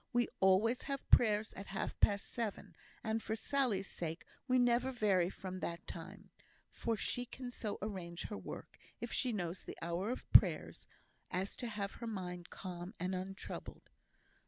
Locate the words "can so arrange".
7.23-8.23